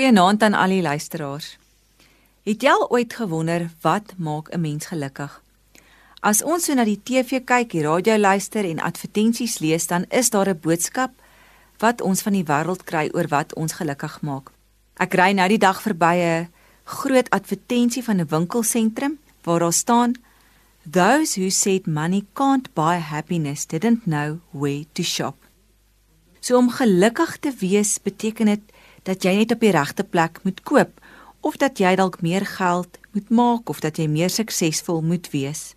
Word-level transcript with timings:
Goeienaand 0.00 0.42
aan 0.42 0.54
al 0.56 0.72
die 0.72 0.80
luisteraars. 0.80 1.58
Het 2.48 2.62
jy 2.64 2.70
al 2.72 2.86
ooit 2.88 3.12
gewonder 3.12 3.66
wat 3.84 4.14
maak 4.16 4.48
'n 4.48 4.60
mens 4.60 4.86
gelukkig? 4.86 5.42
As 6.20 6.42
ons 6.42 6.64
so 6.64 6.74
na 6.74 6.84
die 6.84 7.00
TV 7.04 7.44
kyk, 7.44 7.70
die 7.70 7.82
radio 7.82 8.16
luister 8.16 8.64
en 8.64 8.80
advertensies 8.80 9.58
lees, 9.58 9.86
dan 9.86 10.04
is 10.08 10.30
daar 10.30 10.48
'n 10.48 10.60
boodskap 10.60 11.10
wat 11.78 12.00
ons 12.00 12.22
van 12.22 12.32
die 12.32 12.44
wêreld 12.44 12.84
kry 12.84 13.10
oor 13.12 13.28
wat 13.28 13.54
ons 13.54 13.72
gelukkig 13.72 14.20
maak. 14.20 14.50
Ek 14.96 15.14
ry 15.14 15.32
nou 15.32 15.48
die 15.48 15.58
dag 15.58 15.82
verby 15.82 16.14
'n 16.16 16.48
groot 16.84 17.30
advertensie 17.30 18.04
van 18.04 18.20
'n 18.20 18.28
winkelsentrum 18.28 19.18
waar 19.42 19.58
daar 19.58 19.72
staan 19.72 20.14
Those 20.90 21.40
who 21.40 21.50
said 21.50 21.86
money 21.86 22.24
can't 22.32 22.74
buy 22.74 22.98
happiness 22.98 23.66
didn't 23.66 24.04
know 24.04 24.38
where 24.50 24.84
to 24.92 25.02
shop. 25.02 25.36
So 26.40 26.56
om 26.56 26.70
gelukkig 26.70 27.36
te 27.36 27.52
wees 27.58 27.98
beteken 28.02 28.46
dit 28.46 28.60
dat 29.02 29.24
jy 29.24 29.34
net 29.40 29.52
op 29.52 29.60
die 29.60 29.72
regte 29.74 30.04
plek 30.04 30.40
moet 30.44 30.62
koop 30.62 31.00
of 31.40 31.56
dat 31.56 31.80
jy 31.80 31.94
dalk 31.96 32.20
meer 32.22 32.46
geld 32.46 32.98
moet 33.12 33.30
maak 33.30 33.68
of 33.68 33.80
dat 33.80 33.98
jy 33.98 34.06
meer 34.08 34.30
suksesvol 34.30 35.00
moet 35.02 35.30
wees. 35.32 35.74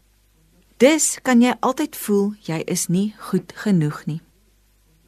Dis 0.77 1.17
kan 1.23 1.41
jy 1.41 1.53
altyd 1.61 1.95
voel 1.95 2.33
jy 2.43 2.59
is 2.67 2.89
nie 2.91 3.13
goed 3.29 3.53
genoeg 3.63 4.05
nie. 4.05 4.21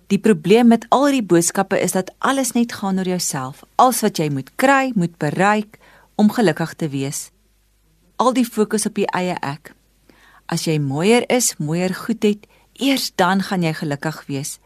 Die 0.08 0.22
probleem 0.22 0.70
met 0.70 0.86
al 0.94 1.08
hierdie 1.08 1.26
boodskappe 1.26 1.80
is 1.82 1.96
dat 1.98 2.12
alles 2.20 2.54
net 2.54 2.74
gaan 2.78 3.00
oor 3.02 3.10
jouself. 3.10 3.64
Alles 3.76 4.04
wat 4.06 4.22
jy 4.22 4.30
moet 4.30 4.52
kry, 4.56 4.92
moet 4.96 5.18
bereik 5.18 5.80
om 6.16 6.30
gelukkig 6.32 6.76
te 6.78 6.90
wees. 6.94 7.32
Al 8.22 8.36
die 8.38 8.46
fokus 8.46 8.86
op 8.86 8.96
die 8.96 9.10
eie 9.18 9.36
ek. 9.42 9.74
As 10.46 10.68
jy 10.70 10.78
mooier 10.80 11.26
is, 11.34 11.56
mooier 11.58 11.94
goed 12.06 12.24
het, 12.24 12.46
eers 12.78 13.10
dan 13.18 13.42
gaan 13.42 13.66
jy 13.66 13.74
gelukkig 13.74 14.22
wees. 14.30 14.60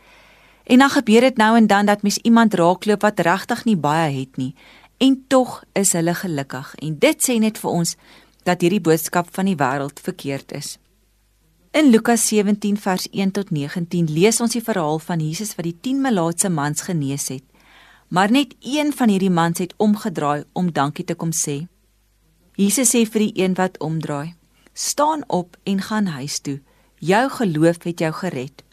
En 0.69 0.77
dan 0.77 0.89
gebeur 0.89 1.21
dit 1.21 1.37
nou 1.37 1.55
en 1.57 1.67
dan 1.67 1.85
dat 1.85 2.01
mens 2.01 2.17
iemand 2.17 2.53
raakloop 2.53 3.01
wat 3.01 3.19
regtig 3.19 3.63
nie 3.65 3.77
baie 3.77 4.19
het 4.19 4.37
nie 4.37 4.53
en 4.97 5.15
tog 5.27 5.63
is 5.73 5.93
hulle 5.97 6.13
gelukkig. 6.13 6.75
En 6.75 6.97
dit 6.99 7.23
sê 7.25 7.39
net 7.39 7.57
vir 7.57 7.71
ons 7.71 7.95
dat 8.45 8.61
hierdie 8.61 8.83
boodskap 8.83 9.31
van 9.33 9.49
die 9.49 9.57
wêreld 9.57 10.01
verkeerd 10.03 10.51
is. 10.51 10.77
In 11.71 11.89
Lukas 11.89 12.27
17 12.27 12.77
vers 12.77 13.07
1 13.09 13.31
tot 13.31 13.49
19 13.55 14.11
lees 14.13 14.41
ons 14.41 14.53
die 14.53 14.63
verhaal 14.63 14.99
van 14.99 15.25
Jesus 15.25 15.55
wat 15.57 15.65
die 15.65 15.77
10 15.89 16.05
melaatse 16.05 16.53
mans 16.53 16.85
genees 16.85 17.27
het. 17.33 17.45
Maar 18.09 18.31
net 18.31 18.53
een 18.61 18.93
van 18.93 19.09
hierdie 19.09 19.33
mans 19.33 19.57
het 19.57 19.73
omgedraai 19.77 20.43
om 20.53 20.71
dankie 20.73 21.05
te 21.05 21.17
kom 21.17 21.33
sê. 21.33 21.63
Jesus 22.61 22.93
sê 22.93 23.07
vir 23.09 23.29
die 23.29 23.33
een 23.41 23.57
wat 23.57 23.79
omdraai: 23.79 24.35
"Staan 24.73 25.23
op 25.27 25.57
en 25.63 25.81
gaan 25.81 26.05
huis 26.05 26.39
toe. 26.39 26.59
Jou 26.99 27.29
geloof 27.29 27.83
het 27.83 27.99
jou 27.99 28.13
gered." 28.13 28.68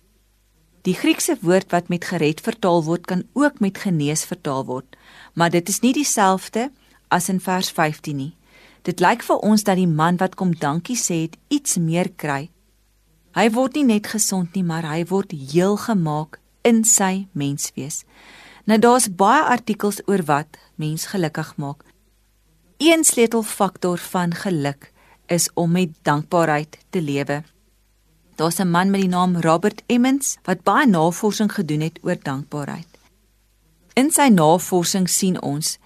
Die 0.87 0.95
Griekse 0.95 1.35
woord 1.43 1.73
wat 1.75 1.89
met 1.91 2.05
gered 2.07 2.41
vertaal 2.47 2.85
word 2.87 3.09
kan 3.11 3.25
ook 3.35 3.59
met 3.59 3.79
genees 3.83 4.23
vertaal 4.25 4.65
word, 4.69 4.97
maar 5.35 5.51
dit 5.51 5.69
is 5.69 5.81
nie 5.83 5.91
dieselfde 5.97 6.69
as 7.11 7.27
in 7.29 7.41
vers 7.43 7.73
15 7.75 8.15
nie. 8.17 8.35
Dit 8.87 9.03
lyk 9.03 9.25
vir 9.27 9.43
ons 9.43 9.67
dat 9.67 9.81
die 9.81 9.89
man 9.91 10.21
wat 10.23 10.37
kom 10.39 10.53
dankie 10.55 10.95
sê 10.95 11.25
het 11.25 11.35
iets 11.51 11.81
meer 11.83 12.13
kry. 12.15 12.53
Hy 13.35 13.47
word 13.51 13.75
nie 13.75 13.89
net 13.89 14.07
gesond 14.15 14.55
nie, 14.55 14.63
maar 14.63 14.87
hy 14.87 15.03
word 15.11 15.35
heel 15.35 15.75
gemaak 15.75 16.39
in 16.63 16.85
sy 16.87 17.27
menswees. 17.35 18.05
Nou 18.71 18.79
daar's 18.79 19.11
baie 19.11 19.43
artikels 19.43 19.99
oor 20.07 20.23
wat 20.31 20.55
mens 20.79 21.11
gelukkig 21.11 21.51
maak. 21.59 21.83
Een 22.79 23.03
sleutelfaktor 23.03 23.99
van 23.99 24.39
geluk 24.39 24.93
is 25.27 25.51
om 25.55 25.75
met 25.75 25.99
dankbaarheid 26.07 26.79
te 26.91 27.03
lewe. 27.03 27.43
Daar's 28.37 28.59
'n 28.61 28.71
man 28.71 28.91
met 28.91 29.01
die 29.01 29.09
naam 29.09 29.41
Robert 29.41 29.83
Emmons 29.87 30.37
wat 30.43 30.63
baie 30.63 30.87
navorsing 30.87 31.53
gedoen 31.53 31.81
het 31.81 31.99
oor 32.03 32.17
dankbaarheid. 32.23 32.87
In 33.93 34.11
sy 34.11 34.29
navorsing 34.29 35.09
sien 35.09 35.43
ons 35.43 35.79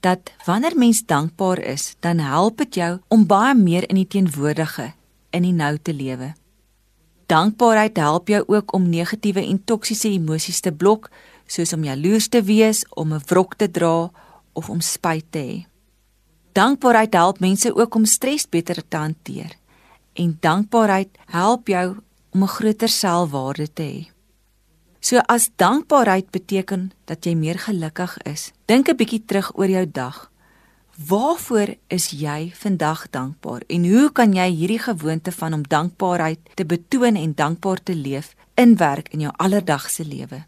dat 0.00 0.32
wanneer 0.44 0.76
mens 0.76 1.06
dankbaar 1.06 1.58
is, 1.58 1.94
dan 2.00 2.18
help 2.18 2.56
dit 2.56 2.74
jou 2.74 2.98
om 3.08 3.26
baie 3.26 3.54
meer 3.54 3.88
in 3.88 3.94
die 3.94 4.06
teenwoordige, 4.06 4.92
in 5.30 5.42
die 5.42 5.52
nou 5.52 5.78
te 5.82 5.94
lewe. 5.94 6.34
Dankbaarheid 7.26 7.96
help 7.96 8.28
jou 8.28 8.44
ook 8.46 8.72
om 8.72 8.88
negatiewe 8.88 9.46
en 9.46 9.64
toksiese 9.64 10.08
emosies 10.08 10.60
te 10.60 10.72
blok, 10.72 11.10
soos 11.46 11.72
om 11.72 11.84
jaloers 11.84 12.28
te 12.28 12.42
wees, 12.42 12.84
om 12.88 13.12
'n 13.12 13.22
wrok 13.26 13.54
te 13.54 13.70
dra 13.70 14.10
of 14.52 14.70
om 14.70 14.80
spyt 14.80 15.24
te 15.30 15.38
hê. 15.38 15.66
Dankbaarheid 16.52 17.12
help 17.12 17.40
mense 17.40 17.74
ook 17.74 17.94
om 17.94 18.04
stres 18.04 18.48
beter 18.48 18.88
te 18.88 18.96
hanteer 18.96 19.57
en 20.18 20.36
dankbaarheid 20.40 21.18
help 21.30 21.68
jou 21.68 21.96
om 22.34 22.42
'n 22.42 22.54
groter 22.58 22.88
selfwaarde 22.88 23.72
te 23.72 23.82
hê. 23.82 24.18
So 25.00 25.16
as 25.18 25.50
dankbaarheid 25.56 26.30
beteken 26.30 26.90
dat 27.04 27.24
jy 27.24 27.34
meer 27.34 27.58
gelukkig 27.58 28.18
is, 28.22 28.52
dink 28.66 28.88
'n 28.88 28.96
bietjie 28.96 29.24
terug 29.24 29.56
oor 29.56 29.68
jou 29.68 29.86
dag. 29.90 30.30
Waarvoor 31.06 31.74
is 31.86 32.10
jy 32.10 32.52
vandag 32.54 33.10
dankbaar 33.10 33.62
en 33.66 33.84
hoe 33.86 34.12
kan 34.12 34.32
jy 34.32 34.50
hierdie 34.50 34.82
gewoonte 34.82 35.32
van 35.32 35.52
om 35.52 35.62
dankbaarheid 35.62 36.38
te 36.54 36.64
betoon 36.64 37.14
en 37.16 37.34
dankbaar 37.34 37.82
te 37.82 37.94
leef 37.94 38.34
inwerk 38.54 39.08
in 39.08 39.20
jou 39.20 39.32
alledaagse 39.36 40.04
lewe? 40.04 40.44